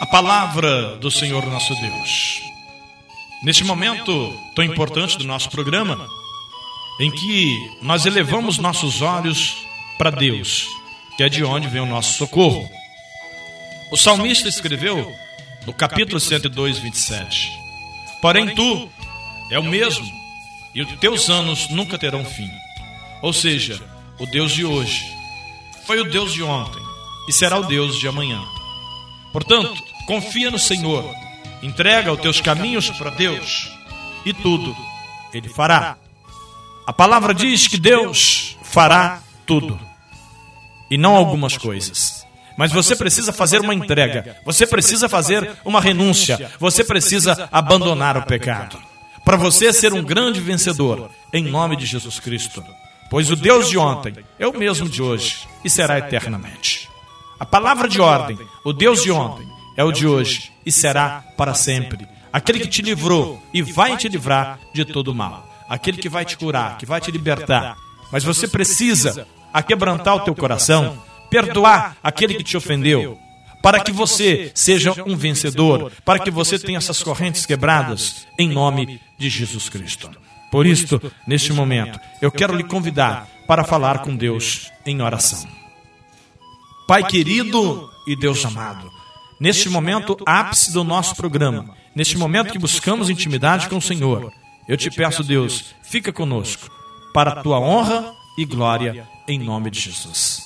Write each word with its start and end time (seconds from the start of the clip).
a 0.00 0.06
palavra 0.06 0.96
do 0.96 1.10
Senhor 1.10 1.44
nosso 1.46 1.74
Deus. 1.74 2.40
Neste 3.42 3.64
momento 3.64 4.32
tão 4.54 4.64
importante 4.64 5.18
do 5.18 5.24
nosso 5.24 5.50
programa, 5.50 6.08
em 7.00 7.10
que 7.10 7.56
nós 7.82 8.06
elevamos 8.06 8.58
nossos 8.58 9.02
olhos 9.02 9.56
para 9.96 10.10
Deus, 10.10 10.66
que 11.16 11.22
é 11.22 11.28
de 11.28 11.44
onde 11.44 11.68
vem 11.68 11.80
o 11.80 11.86
nosso 11.86 12.16
socorro. 12.16 12.68
O 13.90 13.96
salmista 13.96 14.48
escreveu 14.48 15.12
no 15.66 15.72
capítulo 15.72 16.20
102, 16.20 16.78
27: 16.78 17.50
Porém, 18.22 18.54
tu 18.54 18.88
é 19.50 19.58
o 19.58 19.64
mesmo, 19.64 20.06
e 20.74 20.82
os 20.82 20.92
teus 20.98 21.28
anos 21.28 21.68
nunca 21.70 21.98
terão 21.98 22.24
fim. 22.24 22.50
Ou 23.20 23.32
seja, 23.32 23.80
o 24.18 24.26
Deus 24.26 24.52
de 24.52 24.64
hoje 24.64 25.02
foi 25.86 26.00
o 26.00 26.10
Deus 26.10 26.32
de 26.32 26.42
ontem 26.42 26.82
e 27.28 27.32
será 27.32 27.58
o 27.58 27.64
Deus 27.64 27.98
de 27.98 28.06
amanhã. 28.06 28.40
Portanto, 29.32 29.88
confia 30.08 30.50
no 30.50 30.58
Senhor, 30.58 31.04
entrega 31.62 32.10
os 32.10 32.18
teus 32.18 32.40
caminhos 32.40 32.88
para 32.88 33.10
Deus 33.10 33.70
e 34.24 34.32
tudo 34.32 34.74
Ele 35.34 35.50
fará. 35.50 35.98
A 36.86 36.92
palavra 36.94 37.34
diz 37.34 37.68
que 37.68 37.76
Deus 37.76 38.56
fará 38.62 39.20
tudo 39.44 39.78
e 40.90 40.96
não 40.96 41.14
algumas 41.14 41.58
coisas. 41.58 42.26
Mas 42.56 42.72
você 42.72 42.96
precisa 42.96 43.34
fazer 43.34 43.60
uma 43.60 43.74
entrega, 43.74 44.38
você 44.46 44.66
precisa 44.66 45.10
fazer 45.10 45.58
uma 45.62 45.78
renúncia, 45.78 46.50
você 46.58 46.82
precisa 46.82 47.46
abandonar 47.52 48.16
o 48.16 48.22
pecado. 48.22 48.78
Para 49.26 49.36
você 49.36 49.74
ser 49.74 49.92
um 49.92 50.02
grande 50.02 50.40
vencedor, 50.40 51.10
em 51.34 51.44
nome 51.44 51.76
de 51.76 51.84
Jesus 51.84 52.18
Cristo. 52.18 52.64
Pois 53.10 53.30
o 53.30 53.36
Deus 53.36 53.68
de 53.68 53.76
ontem 53.76 54.14
é 54.38 54.48
o 54.48 54.56
mesmo 54.56 54.88
de 54.88 55.02
hoje 55.02 55.46
e 55.62 55.68
será 55.68 55.98
eternamente. 55.98 56.88
A 57.38 57.44
palavra 57.44 57.86
de 57.86 58.00
ordem, 58.00 58.38
o 58.64 58.72
Deus 58.72 59.02
de 59.02 59.12
ontem, 59.12 59.57
é 59.78 59.84
o 59.84 59.92
de 59.92 60.08
hoje 60.08 60.50
e 60.66 60.72
será 60.72 61.24
para 61.36 61.54
sempre. 61.54 62.08
Aquele 62.32 62.58
que 62.58 62.66
te 62.66 62.82
livrou 62.82 63.40
e 63.54 63.62
vai 63.62 63.96
te 63.96 64.08
livrar 64.08 64.58
de 64.74 64.84
todo 64.84 65.14
mal. 65.14 65.48
Aquele 65.68 65.98
que 65.98 66.08
vai 66.08 66.24
te 66.24 66.36
curar, 66.36 66.76
que 66.78 66.84
vai 66.84 67.00
te 67.00 67.12
libertar. 67.12 67.76
Mas 68.10 68.24
você 68.24 68.48
precisa 68.48 69.24
aquebrantar 69.54 70.16
o 70.16 70.20
teu 70.20 70.34
coração, 70.34 71.00
perdoar 71.30 71.96
aquele 72.02 72.34
que 72.34 72.42
te 72.42 72.56
ofendeu, 72.56 73.16
para 73.62 73.78
que 73.78 73.92
você 73.92 74.50
seja 74.52 74.92
um 75.06 75.16
vencedor, 75.16 75.92
para 76.04 76.18
que 76.18 76.30
você 76.30 76.58
tenha 76.58 76.78
essas 76.78 77.00
correntes 77.00 77.46
quebradas, 77.46 78.26
em 78.36 78.48
nome 78.48 79.00
de 79.16 79.28
Jesus 79.28 79.68
Cristo. 79.68 80.10
Por 80.50 80.66
isto, 80.66 81.00
neste 81.24 81.52
momento, 81.52 82.00
eu 82.20 82.32
quero 82.32 82.56
lhe 82.56 82.64
convidar 82.64 83.28
para 83.46 83.62
falar 83.62 84.00
com 84.00 84.16
Deus 84.16 84.72
em 84.84 85.00
oração. 85.00 85.46
Pai 86.88 87.04
querido 87.04 87.88
e 88.08 88.16
Deus 88.16 88.44
amado, 88.44 88.90
neste 89.40 89.68
momento 89.68 90.16
ápice 90.26 90.72
do 90.72 90.84
nosso 90.84 91.14
programa, 91.16 91.74
neste 91.94 92.16
momento 92.16 92.52
que 92.52 92.58
buscamos 92.58 93.10
intimidade 93.10 93.68
com 93.68 93.76
o 93.76 93.82
Senhor, 93.82 94.32
eu 94.68 94.76
te 94.76 94.90
peço, 94.90 95.24
Deus, 95.24 95.74
fica 95.82 96.12
conosco, 96.12 96.70
para 97.14 97.32
a 97.32 97.42
tua 97.42 97.58
honra 97.58 98.12
e 98.36 98.44
glória, 98.44 99.08
em 99.26 99.38
nome 99.38 99.70
de 99.70 99.80
Jesus. 99.80 100.42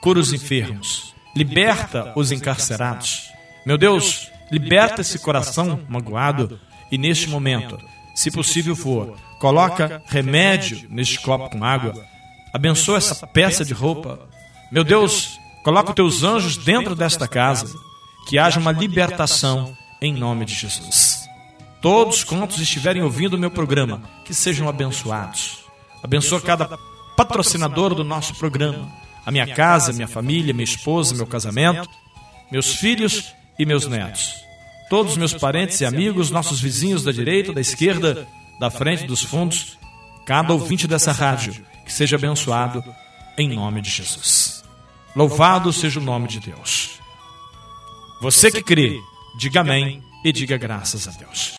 Cura 0.00 0.18
os 0.18 0.32
enfermos, 0.32 1.14
liberta 1.36 2.12
os 2.16 2.32
encarcerados. 2.32 3.30
Meu 3.64 3.78
Deus, 3.78 4.30
liberta 4.50 5.00
esse 5.00 5.18
coração 5.18 5.80
magoado. 5.88 6.58
e 6.90 6.98
neste 6.98 7.28
momento, 7.28 7.78
se 8.14 8.30
possível 8.30 8.74
for, 8.74 9.16
coloca 9.38 10.02
remédio 10.06 10.86
neste 10.90 11.20
copo 11.20 11.50
com 11.50 11.64
água, 11.64 11.94
abençoa 12.52 12.98
essa 12.98 13.26
peça 13.26 13.64
de 13.64 13.72
roupa. 13.72 14.28
Meu 14.72 14.82
Deus, 14.82 15.40
Coloca 15.62 15.90
os 15.90 15.94
teus 15.94 16.22
anjos 16.22 16.56
dentro 16.56 16.94
desta 16.94 17.28
casa, 17.28 17.66
que 18.30 18.38
haja 18.38 18.60
uma 18.60 18.70
libertação 18.70 19.76
em 20.00 20.14
nome 20.14 20.44
de 20.44 20.54
Jesus. 20.54 21.28
Todos 21.82 22.22
quantos 22.22 22.60
estiverem 22.60 23.02
ouvindo 23.02 23.34
o 23.34 23.38
meu 23.38 23.50
programa, 23.50 24.02
que 24.24 24.32
sejam 24.32 24.68
abençoados. 24.68 25.64
Abençoa 26.00 26.40
cada 26.40 26.78
patrocinador 27.16 27.92
do 27.92 28.04
nosso 28.04 28.36
programa, 28.36 28.88
a 29.26 29.32
minha 29.32 29.52
casa, 29.52 29.92
minha 29.92 30.06
família, 30.06 30.54
minha 30.54 30.62
esposa, 30.62 31.16
meu 31.16 31.26
casamento, 31.26 31.88
meus 32.52 32.76
filhos 32.76 33.34
e 33.58 33.66
meus 33.66 33.88
netos. 33.88 34.32
Todos 34.88 35.16
meus 35.16 35.34
parentes 35.34 35.80
e 35.80 35.84
amigos, 35.84 36.30
nossos 36.30 36.60
vizinhos 36.60 37.02
da 37.02 37.10
direita, 37.10 37.52
da 37.52 37.60
esquerda, 37.60 38.28
da 38.60 38.70
frente, 38.70 39.08
dos 39.08 39.24
fundos, 39.24 39.76
cada 40.24 40.52
ouvinte 40.52 40.86
dessa 40.86 41.10
rádio, 41.10 41.66
que 41.84 41.92
seja 41.92 42.14
abençoado 42.14 42.84
em 43.36 43.48
nome 43.48 43.80
de 43.80 43.90
Jesus. 43.90 44.62
Louvado 45.16 45.72
seja 45.72 45.98
o 45.98 46.04
nome 46.04 46.28
de 46.28 46.38
Deus. 46.38 46.99
Você 48.20 48.50
que 48.50 48.62
crê, 48.62 49.00
diga 49.34 49.60
amém 49.60 50.02
e 50.22 50.30
diga 50.30 50.58
graças 50.58 51.08
a 51.08 51.10
Deus. 51.12 51.48